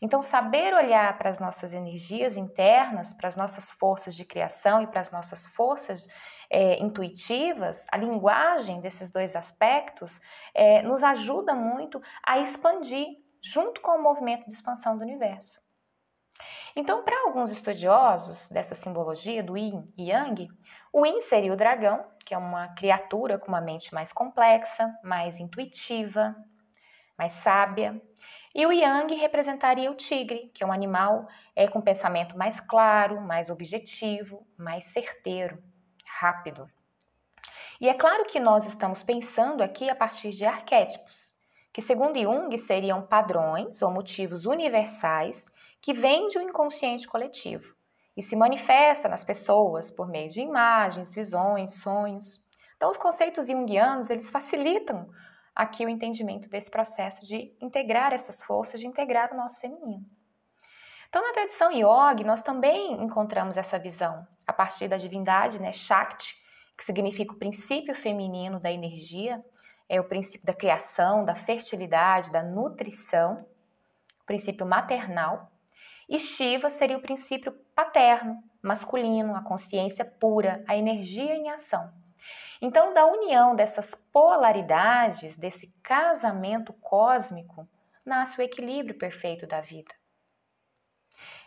Então, 0.00 0.22
saber 0.22 0.72
olhar 0.72 1.18
para 1.18 1.30
as 1.30 1.38
nossas 1.38 1.72
energias 1.72 2.36
internas, 2.36 3.12
para 3.12 3.28
as 3.28 3.36
nossas 3.36 3.70
forças 3.72 4.14
de 4.14 4.24
criação 4.24 4.82
e 4.82 4.86
para 4.86 5.00
as 5.00 5.10
nossas 5.10 5.44
forças 5.48 6.06
é, 6.50 6.82
intuitivas, 6.82 7.86
a 7.90 7.96
linguagem 7.96 8.80
desses 8.80 9.12
dois 9.12 9.36
aspectos, 9.36 10.20
é, 10.52 10.82
nos 10.82 11.02
ajuda 11.02 11.54
muito 11.54 12.02
a 12.24 12.40
expandir 12.40 13.06
junto 13.40 13.80
com 13.80 13.92
o 13.92 14.02
movimento 14.02 14.46
de 14.46 14.52
expansão 14.52 14.98
do 14.98 15.04
universo. 15.04 15.60
Então, 16.74 17.04
para 17.04 17.26
alguns 17.26 17.50
estudiosos 17.50 18.48
dessa 18.48 18.74
simbologia 18.74 19.42
do 19.42 19.56
Yin 19.56 19.92
e 19.96 20.10
Yang, 20.10 20.48
o 20.92 21.06
Yin 21.06 21.22
seria 21.22 21.52
o 21.52 21.56
dragão, 21.56 22.04
que 22.24 22.34
é 22.34 22.38
uma 22.38 22.68
criatura 22.74 23.38
com 23.38 23.48
uma 23.48 23.60
mente 23.60 23.94
mais 23.94 24.12
complexa, 24.12 24.92
mais 25.02 25.38
intuitiva, 25.38 26.34
mais 27.16 27.32
sábia. 27.34 28.00
E 28.54 28.66
o 28.66 28.72
Yang 28.72 29.14
representaria 29.14 29.90
o 29.90 29.94
tigre, 29.94 30.50
que 30.54 30.64
é 30.64 30.66
um 30.66 30.72
animal 30.72 31.28
é, 31.54 31.68
com 31.68 31.80
pensamento 31.80 32.36
mais 32.36 32.58
claro, 32.60 33.20
mais 33.20 33.50
objetivo, 33.50 34.46
mais 34.56 34.86
certeiro 34.88 35.62
rápido. 36.20 36.70
E 37.80 37.88
é 37.88 37.94
claro 37.94 38.26
que 38.26 38.38
nós 38.38 38.66
estamos 38.66 39.02
pensando 39.02 39.62
aqui 39.62 39.88
a 39.88 39.94
partir 39.94 40.32
de 40.32 40.44
arquétipos, 40.44 41.32
que, 41.72 41.80
segundo 41.80 42.20
Jung, 42.20 42.56
seriam 42.58 43.00
padrões 43.00 43.80
ou 43.80 43.90
motivos 43.90 44.44
universais 44.44 45.42
que 45.80 45.94
vêm 45.94 46.28
de 46.28 46.38
um 46.38 46.42
inconsciente 46.42 47.08
coletivo 47.08 47.74
e 48.14 48.22
se 48.22 48.36
manifesta 48.36 49.08
nas 49.08 49.24
pessoas 49.24 49.90
por 49.90 50.08
meio 50.08 50.30
de 50.30 50.42
imagens, 50.42 51.10
visões, 51.10 51.80
sonhos. 51.80 52.38
Então, 52.76 52.90
os 52.90 52.98
conceitos 52.98 53.46
junguianos, 53.46 54.10
eles 54.10 54.28
facilitam 54.28 55.08
aqui 55.54 55.86
o 55.86 55.88
entendimento 55.88 56.50
desse 56.50 56.70
processo 56.70 57.24
de 57.24 57.56
integrar 57.62 58.12
essas 58.12 58.42
forças, 58.42 58.78
de 58.78 58.86
integrar 58.86 59.32
o 59.32 59.36
nosso 59.36 59.58
feminino. 59.58 60.04
Então, 61.08 61.22
na 61.22 61.32
tradição 61.32 61.72
yoga, 61.72 62.24
nós 62.24 62.42
também 62.42 62.92
encontramos 63.02 63.56
essa 63.56 63.78
visão 63.78 64.26
a 64.50 64.52
partir 64.52 64.88
da 64.88 64.96
divindade, 64.96 65.60
né, 65.60 65.72
Shakti, 65.72 66.36
que 66.76 66.84
significa 66.84 67.32
o 67.32 67.38
princípio 67.38 67.94
feminino 67.94 68.58
da 68.58 68.70
energia, 68.70 69.40
é 69.88 70.00
o 70.00 70.04
princípio 70.04 70.44
da 70.44 70.52
criação, 70.52 71.24
da 71.24 71.36
fertilidade, 71.36 72.32
da 72.32 72.42
nutrição, 72.42 73.46
o 74.22 74.26
princípio 74.26 74.66
maternal. 74.66 75.52
E 76.08 76.18
Shiva 76.18 76.68
seria 76.68 76.98
o 76.98 77.02
princípio 77.02 77.52
paterno, 77.76 78.42
masculino, 78.60 79.36
a 79.36 79.42
consciência 79.42 80.04
pura, 80.04 80.64
a 80.66 80.76
energia 80.76 81.36
em 81.36 81.48
ação. 81.50 81.92
Então, 82.60 82.92
da 82.92 83.06
união 83.06 83.54
dessas 83.54 83.94
polaridades, 84.12 85.38
desse 85.38 85.68
casamento 85.80 86.72
cósmico, 86.72 87.68
nasce 88.04 88.40
o 88.40 88.42
equilíbrio 88.42 88.98
perfeito 88.98 89.46
da 89.46 89.60
vida. 89.60 89.99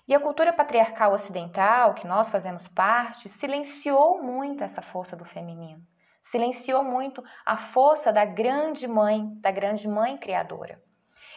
E 0.05 0.13
a 0.13 0.19
cultura 0.19 0.51
patriarcal 0.51 1.13
ocidental, 1.13 1.93
que 1.93 2.05
nós 2.05 2.27
fazemos 2.29 2.67
parte, 2.67 3.29
silenciou 3.29 4.22
muito 4.22 4.63
essa 4.63 4.81
força 4.81 5.15
do 5.15 5.24
feminino. 5.24 5.81
Silenciou 6.22 6.83
muito 6.83 7.24
a 7.45 7.55
força 7.55 8.12
da 8.12 8.25
grande 8.25 8.86
mãe, 8.86 9.25
da 9.36 9.50
grande 9.50 9.88
mãe 9.88 10.17
criadora. 10.17 10.81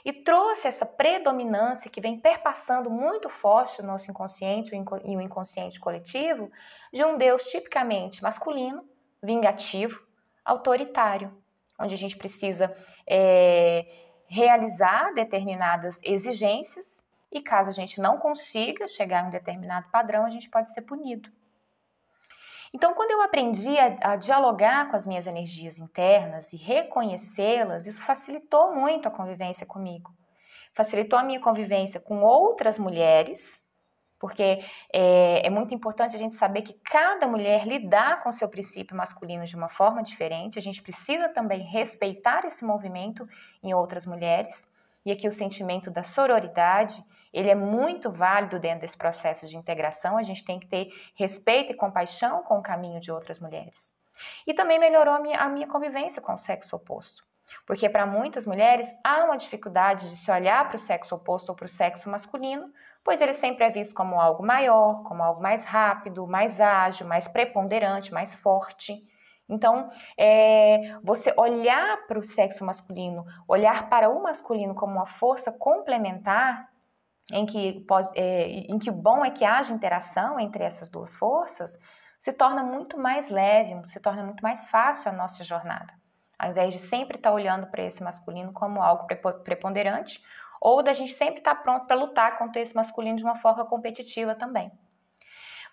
E 0.04 0.12
trouxe 0.12 0.66
essa 0.66 0.85
predominância 0.85 1.90
que 1.90 2.00
vem 2.00 2.18
perpassando 2.18 2.90
muito 2.90 3.28
forte 3.28 3.80
no 3.82 3.88
nosso 3.88 4.11
inconsciente 4.11 4.75
e 4.75 5.16
o 5.16 5.20
inconsciente 5.20 5.78
coletivo 5.78 6.50
de 6.92 7.04
um 7.04 7.16
Deus 7.16 7.44
tipicamente 7.44 8.23
masculino, 8.23 8.85
vingativo, 9.23 10.00
autoritário, 10.44 11.37
onde 11.78 11.94
a 11.94 11.99
gente 11.99 12.16
precisa 12.16 12.76
é, 13.06 13.87
realizar 14.28 15.12
determinadas 15.14 15.99
exigências 16.02 16.96
e 17.30 17.40
caso 17.40 17.71
a 17.71 17.73
gente 17.73 18.00
não 18.00 18.18
consiga 18.18 18.87
chegar 18.88 19.25
em 19.25 19.28
um 19.28 19.30
determinado 19.30 19.88
padrão, 19.90 20.25
a 20.25 20.30
gente 20.30 20.49
pode 20.49 20.73
ser 20.73 20.83
punido. 20.83 21.30
Então, 22.73 22.95
quando 22.95 23.11
eu 23.11 23.23
aprendi 23.23 23.78
a, 23.78 24.12
a 24.12 24.16
dialogar 24.16 24.90
com 24.90 24.97
as 24.97 25.06
minhas 25.06 25.26
energias 25.26 25.78
internas 25.78 26.52
e 26.52 26.56
reconhecê-las, 26.56 27.87
isso 27.87 28.02
facilitou 28.02 28.75
muito 28.75 29.09
a 29.09 29.11
convivência 29.11 29.64
comigo. 29.64 30.12
Facilitou 30.75 31.18
a 31.18 31.23
minha 31.23 31.40
convivência 31.40 31.99
com 31.99 32.23
outras 32.23 32.78
mulheres, 32.78 33.40
porque 34.18 34.62
é, 34.92 35.47
é, 35.47 35.50
muito 35.50 35.75
importante 35.75 36.14
a 36.14 36.18
gente 36.18 36.35
saber 36.35 36.62
que 36.62 36.75
cada 36.85 37.26
mulher 37.26 37.66
lidar 37.66 38.23
com 38.23 38.33
seu 38.33 38.49
princípio 38.49 38.97
masculino 38.97 39.47
de 39.47 39.56
uma 39.56 39.68
forma 39.68 40.02
diferente. 40.02 40.59
A 40.59 40.62
gente 40.62 40.83
precisa 40.83 41.28
também 41.28 41.62
respeitar 41.62 42.45
esse 42.45 42.64
movimento 42.64 43.26
em 43.62 43.73
outras 43.73 44.04
mulheres. 44.04 44.68
E 45.04 45.12
aqui 45.12 45.28
o 45.28 45.33
sentimento 45.33 45.90
da 45.90 46.02
sororidade 46.02 47.02
ele 47.37 47.50
é 47.50 47.55
muito 47.55 48.11
válido 48.11 48.59
dentro 48.59 48.81
desse 48.81 48.97
processo 48.97 49.47
de 49.47 49.59
integração. 49.59 50.16
A 50.16 50.23
gente 50.23 50.43
tem 50.43 50.59
que 50.59 50.66
ter 50.66 50.88
respeito 51.14 51.71
e 51.71 51.76
compaixão 51.76 52.43
com 52.43 52.59
o 52.59 52.62
caminho 52.62 52.99
de 52.99 53.12
outras 53.12 53.38
mulheres. 53.38 53.95
E 54.47 54.55
também 54.55 54.78
melhorou 54.78 55.12
a 55.12 55.21
minha, 55.21 55.38
a 55.38 55.47
minha 55.47 55.66
convivência 55.66 56.23
com 56.23 56.33
o 56.33 56.38
sexo 56.38 56.75
oposto. 56.75 57.23
Porque 57.66 57.90
para 57.90 58.07
muitas 58.07 58.47
mulheres 58.47 58.88
há 59.05 59.23
uma 59.25 59.37
dificuldade 59.37 60.09
de 60.09 60.16
se 60.16 60.31
olhar 60.31 60.66
para 60.66 60.76
o 60.76 60.81
sexo 60.81 61.14
oposto 61.14 61.50
ou 61.50 61.55
para 61.55 61.66
o 61.66 61.69
sexo 61.69 62.09
masculino, 62.09 62.73
pois 63.05 63.21
ele 63.21 63.35
sempre 63.35 63.66
é 63.66 63.71
visto 63.71 63.95
como 63.95 64.19
algo 64.19 64.43
maior, 64.43 65.02
como 65.02 65.23
algo 65.23 65.43
mais 65.43 65.62
rápido, 65.62 66.26
mais 66.26 66.59
ágil, 66.59 67.07
mais 67.07 67.28
preponderante, 67.28 68.14
mais 68.14 68.35
forte. 68.37 69.07
Então, 69.47 69.90
é, 70.16 70.97
você 71.02 71.35
olhar 71.37 72.07
para 72.07 72.19
o 72.19 72.25
sexo 72.25 72.64
masculino, 72.64 73.26
olhar 73.47 73.90
para 73.90 74.09
o 74.09 74.23
masculino 74.23 74.75
como 74.75 74.95
uma 74.95 75.07
força 75.07 75.52
complementar, 75.52 76.75
em 77.33 77.45
que, 77.47 77.85
é, 78.14 78.49
em 78.49 78.78
que 78.78 78.90
o 78.90 78.92
bom 78.92 79.25
é 79.25 79.30
que 79.30 79.45
haja 79.45 79.73
interação 79.73 80.38
entre 80.38 80.62
essas 80.62 80.88
duas 80.88 81.14
forças, 81.14 81.76
se 82.21 82.33
torna 82.33 82.62
muito 82.62 82.99
mais 82.99 83.28
leve, 83.28 83.87
se 83.88 84.00
torna 84.00 84.23
muito 84.23 84.42
mais 84.42 84.66
fácil 84.66 85.11
a 85.11 85.14
nossa 85.14 85.45
jornada. 85.45 85.92
Ao 86.38 86.50
invés 86.50 86.73
de 86.73 86.80
sempre 86.80 87.16
estar 87.16 87.33
olhando 87.33 87.66
para 87.68 87.83
esse 87.83 88.02
masculino 88.02 88.52
como 88.52 88.83
algo 88.83 89.06
preponderante, 89.45 90.23
ou 90.61 90.83
da 90.83 90.92
gente 90.92 91.14
sempre 91.14 91.38
estar 91.38 91.54
pronto 91.56 91.87
para 91.87 91.97
lutar 91.97 92.38
contra 92.38 92.61
esse 92.61 92.75
masculino 92.75 93.16
de 93.16 93.25
uma 93.25 93.37
forma 93.37 93.64
competitiva 93.64 94.35
também. 94.35 94.71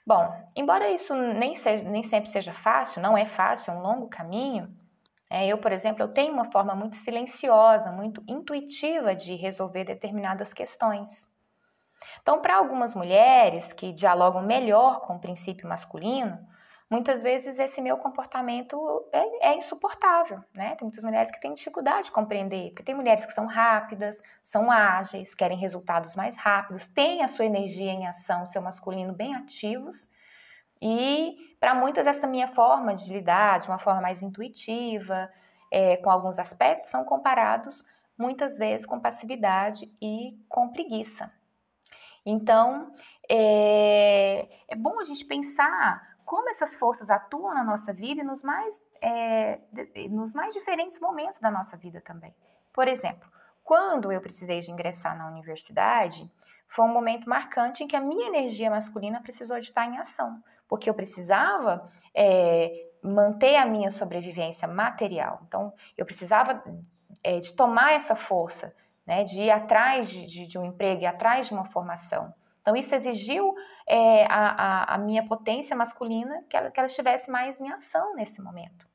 Bom, 0.05 0.33
embora 0.55 0.89
isso 0.89 1.15
nem, 1.15 1.55
seja, 1.55 1.89
nem 1.89 2.03
sempre 2.03 2.29
seja 2.29 2.53
fácil, 2.53 3.01
não 3.01 3.17
é 3.17 3.25
fácil, 3.25 3.71
é 3.71 3.75
um 3.75 3.81
longo 3.81 4.09
caminho, 4.09 4.69
é, 5.33 5.47
eu, 5.47 5.57
por 5.57 5.71
exemplo, 5.71 6.03
eu 6.03 6.09
tenho 6.09 6.31
uma 6.31 6.51
forma 6.51 6.75
muito 6.75 6.95
silenciosa, 6.97 7.91
muito 7.91 8.23
intuitiva 8.27 9.15
de 9.15 9.33
resolver 9.33 9.83
determinadas 9.83 10.53
questões. 10.53 11.27
Então, 12.21 12.41
para 12.41 12.57
algumas 12.57 12.93
mulheres 12.95 13.71
que 13.73 13.91
dialogam 13.91 14.41
melhor 14.41 15.01
com 15.01 15.15
o 15.15 15.19
princípio 15.19 15.67
masculino, 15.67 16.39
muitas 16.89 17.21
vezes 17.23 17.57
esse 17.57 17.81
meu 17.81 17.97
comportamento 17.97 18.77
é, 19.11 19.49
é, 19.49 19.57
insuportável, 19.57 20.43
né? 20.53 20.75
Tem 20.75 20.85
muitas 20.87 21.03
mulheres 21.03 21.31
que 21.31 21.39
têm 21.41 21.53
dificuldade 21.53 22.05
de 22.05 22.11
compreender, 22.11 22.69
porque 22.69 22.83
tem 22.83 22.95
mulheres 22.95 23.25
que 23.25 23.33
são 23.33 23.47
rápidas, 23.47 24.21
são 24.43 24.69
ágeis, 24.71 25.33
querem 25.33 25.57
resultados 25.57 26.15
mais 26.15 26.35
rápidos, 26.37 26.85
têm 26.87 27.23
a 27.23 27.27
sua 27.27 27.45
energia 27.45 27.91
em 27.91 28.07
ação, 28.07 28.45
seu 28.45 28.61
masculino 28.61 29.13
bem 29.13 29.35
ativos, 29.35 30.07
E 30.81 31.55
para 31.59 31.73
muitas, 31.73 32.05
essa 32.05 32.27
minha 32.27 32.49
forma 32.49 32.93
de 32.93 33.11
lidar, 33.11 33.61
de 33.61 33.69
uma 33.69 33.79
forma 33.79 34.01
mais 34.01 34.21
intuitiva, 34.21 35.29
é, 35.71 35.95
com 35.97 36.09
alguns 36.11 36.37
aspectos, 36.37 36.91
são 36.91 37.05
comparados 37.05 37.83
muitas 38.17 38.57
vezes 38.57 38.85
com 38.85 38.99
passividade 38.99 39.91
e 40.01 40.37
com 40.49 40.69
preguiça. 40.69 41.31
Então, 42.25 42.93
é, 43.29 44.47
é 44.67 44.75
bom 44.75 44.99
a 44.99 45.03
gente 45.03 45.25
pensar 45.25 46.13
como 46.25 46.49
essas 46.49 46.75
forças 46.75 47.09
atuam 47.09 47.53
na 47.53 47.63
nossa 47.63 47.91
vida 47.91 48.21
e 48.21 48.23
nos 48.23 48.41
mais, 48.41 48.81
é, 49.01 49.59
nos 50.09 50.33
mais 50.33 50.53
diferentes 50.53 50.99
momentos 50.99 51.39
da 51.39 51.51
nossa 51.51 51.75
vida 51.75 52.01
também. 52.01 52.33
Por 52.71 52.87
exemplo, 52.87 53.29
quando 53.63 54.11
eu 54.11 54.21
precisei 54.21 54.61
de 54.61 54.71
ingressar 54.71 55.17
na 55.17 55.27
universidade, 55.27 56.29
foi 56.67 56.85
um 56.85 56.93
momento 56.93 57.29
marcante 57.29 57.83
em 57.83 57.87
que 57.87 57.95
a 57.95 58.01
minha 58.01 58.27
energia 58.27 58.69
masculina 58.69 59.21
precisou 59.21 59.59
de 59.59 59.67
estar 59.67 59.85
em 59.85 59.97
ação, 59.97 60.41
porque 60.67 60.89
eu 60.89 60.93
precisava 60.93 61.91
é, 62.15 62.89
manter 63.01 63.55
a 63.55 63.65
minha 63.65 63.91
sobrevivência 63.91 64.67
material. 64.67 65.41
Então, 65.47 65.73
eu 65.97 66.05
precisava 66.05 66.63
é, 67.23 67.39
de 67.39 67.53
tomar 67.53 67.93
essa 67.93 68.15
força, 68.15 68.75
né, 69.05 69.23
de 69.23 69.41
ir 69.41 69.51
atrás 69.51 70.09
de, 70.09 70.47
de, 70.47 70.57
um 70.57 70.65
emprego, 70.65 71.01
ir 71.01 71.05
atrás 71.05 71.47
de 71.47 71.53
uma 71.53 71.65
formação. 71.65 72.33
Então, 72.61 72.75
isso 72.75 72.95
exigiu 72.95 73.53
é, 73.85 74.25
a, 74.25 74.51
a, 74.51 74.95
a, 74.95 74.97
minha 74.97 75.27
potência 75.27 75.75
masculina 75.75 76.43
que 76.49 76.55
ela, 76.55 76.71
que 76.71 76.79
ela 76.79 76.87
estivesse 76.87 77.29
mais 77.29 77.59
em 77.59 77.69
ação 77.69 78.15
nesse 78.15 78.41
momento. 78.41 78.87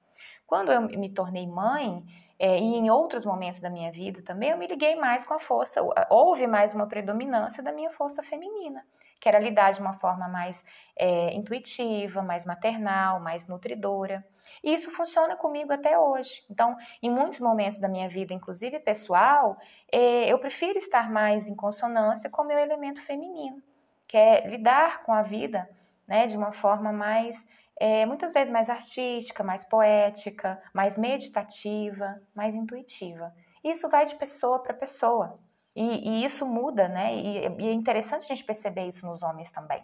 Quando 0.46 0.72
eu 0.72 0.80
me 0.80 1.12
tornei 1.12 1.46
mãe, 1.46 2.02
é, 2.38 2.58
e 2.58 2.76
em 2.76 2.88
outros 2.88 3.24
momentos 3.24 3.60
da 3.60 3.68
minha 3.68 3.90
vida 3.90 4.22
também, 4.22 4.50
eu 4.50 4.56
me 4.56 4.66
liguei 4.66 4.94
mais 4.94 5.24
com 5.24 5.34
a 5.34 5.40
força, 5.40 5.82
houve 6.08 6.46
mais 6.46 6.72
uma 6.72 6.86
predominância 6.86 7.62
da 7.62 7.72
minha 7.72 7.90
força 7.90 8.22
feminina, 8.22 8.82
que 9.20 9.28
era 9.28 9.38
lidar 9.38 9.72
de 9.72 9.80
uma 9.80 9.94
forma 9.94 10.28
mais 10.28 10.62
é, 10.96 11.34
intuitiva, 11.34 12.22
mais 12.22 12.44
maternal, 12.44 13.20
mais 13.20 13.46
nutridora. 13.46 14.24
E 14.62 14.74
isso 14.74 14.90
funciona 14.92 15.36
comigo 15.36 15.72
até 15.72 15.98
hoje. 15.98 16.44
Então, 16.50 16.76
em 17.02 17.10
muitos 17.10 17.38
momentos 17.40 17.78
da 17.78 17.88
minha 17.88 18.08
vida, 18.08 18.32
inclusive 18.32 18.78
pessoal, 18.80 19.56
é, 19.90 20.32
eu 20.32 20.38
prefiro 20.38 20.78
estar 20.78 21.10
mais 21.10 21.46
em 21.46 21.54
consonância 21.54 22.30
com 22.30 22.42
o 22.42 22.46
meu 22.46 22.58
elemento 22.58 23.00
feminino, 23.02 23.62
que 24.06 24.16
é 24.16 24.46
lidar 24.48 25.02
com 25.02 25.12
a 25.12 25.22
vida 25.22 25.68
né, 26.06 26.26
de 26.26 26.36
uma 26.36 26.52
forma 26.52 26.90
mais, 26.90 27.46
é, 27.78 28.06
muitas 28.06 28.32
vezes 28.32 28.50
mais 28.50 28.70
artística, 28.70 29.44
mais 29.44 29.64
poética, 29.64 30.60
mais 30.72 30.96
meditativa, 30.96 32.20
mais 32.34 32.54
intuitiva. 32.54 33.32
Isso 33.62 33.88
vai 33.88 34.06
de 34.06 34.14
pessoa 34.14 34.60
para 34.60 34.72
pessoa. 34.72 35.38
E, 35.78 36.08
e, 36.08 36.24
isso 36.24 36.44
muda, 36.44 36.88
né? 36.88 37.14
E, 37.14 37.38
e 37.60 37.68
é 37.68 37.72
interessante 37.72 38.24
a 38.24 38.26
gente 38.34 38.42
perceber 38.42 38.88
isso 38.88 39.06
nos 39.06 39.22
homens 39.22 39.48
também. 39.52 39.80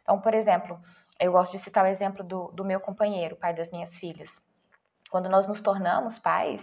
Então, 0.00 0.20
por 0.20 0.34
exemplo, 0.34 0.80
eu 1.18 1.32
gosto 1.32 1.50
de 1.50 1.64
citar 1.64 1.84
o 1.84 1.88
exemplo 1.88 2.22
do, 2.22 2.52
do 2.52 2.64
meu 2.64 2.78
companheiro, 2.78 3.34
pai 3.34 3.52
das 3.52 3.68
minhas 3.72 3.92
filhas. 3.96 4.30
Quando 5.10 5.28
nós 5.28 5.44
nos 5.48 5.60
tornamos 5.60 6.16
pais, 6.20 6.62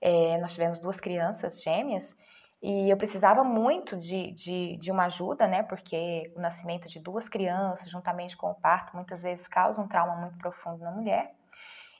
é, 0.00 0.38
nós 0.38 0.52
tivemos 0.52 0.78
duas 0.78 1.00
crianças 1.00 1.60
gêmeas 1.60 2.14
e 2.62 2.88
eu 2.88 2.96
precisava 2.96 3.42
muito 3.42 3.96
de, 3.96 4.30
de, 4.30 4.76
de, 4.76 4.92
uma 4.92 5.06
ajuda, 5.06 5.48
né? 5.48 5.64
Porque 5.64 6.32
o 6.36 6.40
nascimento 6.40 6.86
de 6.86 7.00
duas 7.00 7.28
crianças, 7.28 7.90
juntamente 7.90 8.36
com 8.36 8.52
o 8.52 8.54
parto, 8.54 8.94
muitas 8.94 9.20
vezes 9.22 9.48
causa 9.48 9.82
um 9.82 9.88
trauma 9.88 10.14
muito 10.14 10.38
profundo 10.38 10.84
na 10.84 10.92
mulher. 10.92 11.34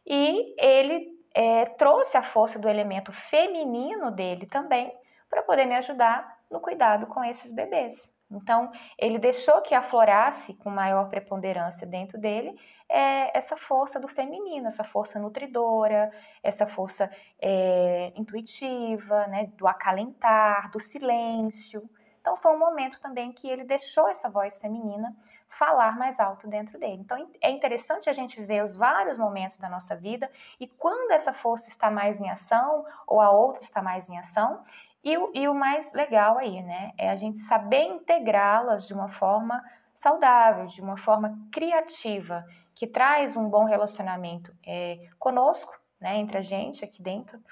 E 0.07 0.55
ele 0.65 1.09
é, 1.35 1.65
trouxe 1.65 2.17
a 2.17 2.23
força 2.23 2.57
do 2.57 2.69
elemento 2.69 3.11
feminino 3.11 4.13
dele 4.13 4.47
também 4.47 4.93
para 5.31 5.43
poder 5.43 5.65
me 5.65 5.77
ajudar 5.77 6.39
no 6.51 6.61
cuidado 6.61 7.07
com 7.07 7.25
esses 7.25 7.53
bebês. 7.53 8.11
Então, 8.31 8.71
ele 8.99 9.19
deixou 9.19 9.61
que 9.63 9.75
aflorasse 9.75 10.55
com 10.55 10.71
maior 10.71 11.09
preponderância 11.09 11.87
dentro 11.87 12.19
dele 12.19 12.57
é, 12.89 13.37
essa 13.37 13.57
força 13.57 13.99
do 13.99 14.07
feminino, 14.07 14.69
essa 14.69 14.85
força 14.85 15.19
nutridora, 15.19 16.13
essa 16.43 16.67
força 16.67 17.11
é, 17.41 18.13
intuitiva, 18.17 19.27
né, 19.27 19.51
do 19.57 19.67
acalentar, 19.67 20.71
do 20.71 20.79
silêncio. 20.79 21.83
Então, 22.21 22.37
foi 22.37 22.53
um 22.53 22.59
momento 22.59 23.01
também 23.01 23.33
que 23.33 23.49
ele 23.49 23.65
deixou 23.65 24.09
essa 24.09 24.29
voz 24.29 24.59
feminina 24.59 25.17
falar 25.49 25.99
mais 25.99 26.21
alto 26.21 26.47
dentro 26.47 26.79
dele. 26.79 27.01
Então, 27.01 27.29
é 27.41 27.51
interessante 27.51 28.09
a 28.09 28.13
gente 28.13 28.41
ver 28.41 28.65
os 28.65 28.75
vários 28.75 29.19
momentos 29.19 29.59
da 29.59 29.69
nossa 29.69 29.97
vida 29.97 30.31
e 30.59 30.67
quando 30.67 31.11
essa 31.11 31.33
força 31.33 31.69
está 31.69 31.91
mais 31.91 32.21
em 32.21 32.31
ação 32.31 32.85
ou 33.07 33.21
a 33.21 33.31
outra 33.31 33.63
está 33.63 33.83
mais 33.83 34.09
em 34.09 34.17
ação 34.19 34.65
e 35.03 35.17
o, 35.17 35.31
e 35.35 35.49
o 35.49 35.55
mais 35.55 35.91
legal 35.93 36.37
aí, 36.39 36.63
né, 36.63 36.93
é 36.99 37.11
a 37.11 37.17
gente 37.17 37.39
saber 37.41 37.85
integrá-las 37.85 38.87
de 38.87 38.93
uma 38.93 39.09
forma 39.09 39.63
saudável, 39.95 40.67
de 40.67 40.81
uma 40.81 40.99
forma 40.99 41.39
criativa, 41.53 42.45
que 42.75 42.87
traz 42.87 43.37
um 43.37 43.49
bom 43.49 43.65
relacionamento 43.65 44.55
é, 44.67 45.09
conosco, 45.19 45.73
né, 45.99 46.17
entre 46.17 46.39
a 46.39 46.43
gente 46.43 46.85
aqui 46.85 47.03
dentro 47.03 47.43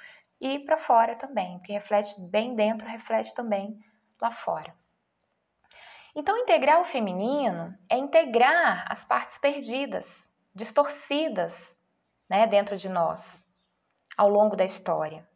e 0.40 0.58
para 0.61 0.76
fora 0.78 1.16
também, 1.16 1.58
que 1.61 1.72
reflete 1.72 2.14
bem 2.20 2.54
dentro, 2.54 2.87
reflete 2.87 3.34
também 3.34 3.78
lá 4.20 4.30
fora. 4.30 4.74
Então, 6.14 6.37
integrar 6.37 6.80
o 6.80 6.84
feminino 6.84 7.74
é 7.88 7.96
integrar 7.96 8.84
as 8.90 9.04
partes 9.04 9.38
perdidas, 9.38 10.06
distorcidas, 10.54 11.54
né, 12.28 12.46
dentro 12.46 12.76
de 12.76 12.88
nós, 12.88 13.42
ao 14.16 14.28
longo 14.28 14.54
da 14.54 14.64
história 14.64 15.26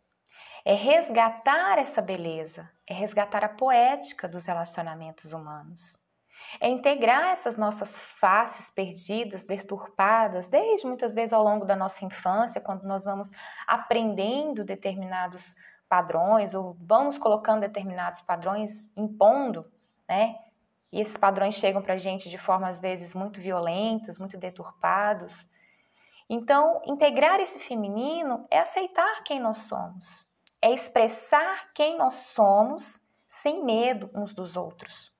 é 0.64 0.74
resgatar 0.74 1.78
essa 1.78 2.00
beleza, 2.00 2.68
é 2.88 2.94
resgatar 2.94 3.44
a 3.44 3.48
poética 3.48 4.28
dos 4.28 4.44
relacionamentos 4.44 5.32
humanos. 5.32 6.00
É 6.60 6.68
integrar 6.68 7.30
essas 7.30 7.56
nossas 7.56 7.96
faces 8.20 8.70
perdidas, 8.70 9.44
desturpadas, 9.44 10.48
desde 10.48 10.86
muitas 10.86 11.14
vezes 11.14 11.32
ao 11.32 11.42
longo 11.42 11.64
da 11.64 11.74
nossa 11.74 12.04
infância, 12.04 12.60
quando 12.60 12.82
nós 12.82 13.04
vamos 13.04 13.30
aprendendo 13.66 14.64
determinados 14.64 15.54
padrões 15.88 16.54
ou 16.54 16.76
vamos 16.80 17.18
colocando 17.18 17.60
determinados 17.60 18.20
padrões, 18.22 18.70
impondo, 18.96 19.70
né? 20.08 20.38
E 20.92 21.00
esses 21.00 21.16
padrões 21.16 21.54
chegam 21.54 21.80
para 21.80 21.94
a 21.94 21.98
gente 21.98 22.28
de 22.28 22.36
formas 22.36 22.76
às 22.76 22.80
vezes 22.80 23.14
muito 23.14 23.40
violentas, 23.40 24.18
muito 24.18 24.36
deturpados. 24.36 25.46
Então, 26.28 26.82
integrar 26.86 27.40
esse 27.40 27.58
feminino 27.60 28.46
é 28.50 28.58
aceitar 28.58 29.22
quem 29.24 29.40
nós 29.40 29.56
somos, 29.62 30.06
é 30.62 30.72
expressar 30.72 31.72
quem 31.74 31.98
nós 31.98 32.14
somos 32.14 33.00
sem 33.28 33.64
medo 33.64 34.08
uns 34.14 34.32
dos 34.32 34.56
outros. 34.56 35.12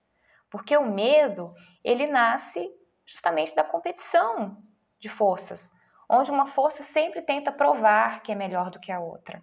Porque 0.49 0.77
o 0.77 0.87
medo, 0.87 1.53
ele 1.83 2.07
nasce 2.07 2.71
justamente 3.05 3.55
da 3.55 3.65
competição 3.65 4.63
de 4.99 5.09
forças, 5.09 5.69
onde 6.09 6.31
uma 6.31 6.47
força 6.47 6.85
sempre 6.85 7.23
tenta 7.23 7.51
provar 7.51 8.23
que 8.23 8.31
é 8.31 8.35
melhor 8.35 8.71
do 8.71 8.79
que 8.79 8.93
a 8.93 9.01
outra. 9.01 9.43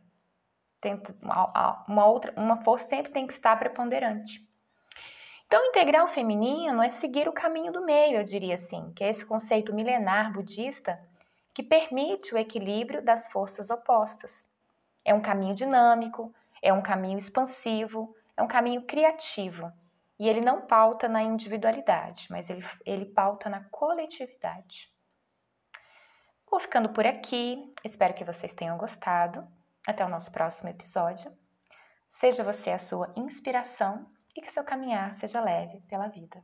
Tenta, 0.80 1.14
uma, 1.22 2.06
outra, 2.06 2.34
uma 2.38 2.64
força 2.64 2.88
sempre 2.88 3.12
tem 3.12 3.28
que 3.28 3.34
estar 3.34 3.58
preponderante. 3.60 4.48
Então, 5.46 5.66
integrar 5.66 6.06
o 6.06 6.14
feminino 6.14 6.82
é 6.82 6.92
seguir 6.92 7.28
o 7.28 7.34
caminho 7.34 7.72
do 7.72 7.84
meio, 7.84 8.18
eu 8.18 8.24
diria 8.24 8.56
assim, 8.56 8.94
que 8.94 9.04
é 9.04 9.10
esse 9.10 9.26
conceito 9.26 9.74
milenar 9.74 10.32
budista 10.32 10.98
que 11.54 11.64
permite 11.64 12.34
o 12.34 12.38
equilíbrio 12.38 13.04
das 13.04 13.28
forças 13.32 13.70
opostas. 13.70 14.49
É 15.04 15.14
um 15.14 15.22
caminho 15.22 15.56
dinâmico, 15.56 16.34
é 16.62 16.74
um 16.74 16.82
caminho 16.82 17.18
expansivo, 17.18 18.16
é 18.36 18.44
um 18.44 18.48
caminho 18.48 18.84
criativo. 18.84 19.72
E 20.20 20.28
ele 20.28 20.42
não 20.42 20.62
pauta 20.62 21.08
na 21.08 21.24
individualidade, 21.24 22.28
mas 22.30 22.50
ele, 22.50 22.66
ele 22.86 23.06
pauta 23.06 23.50
na 23.50 23.64
coletividade. 23.66 24.92
Vou 26.50 26.60
ficando 26.60 26.90
por 26.90 27.06
aqui. 27.06 27.74
Espero 27.84 28.14
que 28.14 28.26
vocês 28.26 28.54
tenham 28.54 28.78
gostado. 28.78 29.48
Até 29.88 30.04
o 30.04 30.10
nosso 30.10 30.32
próximo 30.32 30.70
episódio. 30.70 31.32
Seja 32.12 32.44
você 32.44 32.72
a 32.72 32.80
sua 32.80 33.14
inspiração 33.16 34.06
e 34.36 34.42
que 34.42 34.52
seu 34.52 34.64
caminhar 34.64 35.14
seja 35.14 35.40
leve 35.40 35.80
pela 35.82 36.08
vida. 36.08 36.44